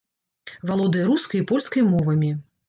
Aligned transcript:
Валодае 0.69 1.03
рускай 1.09 1.41
і 1.41 1.43
польскай 1.53 1.87
мовамі. 1.93 2.33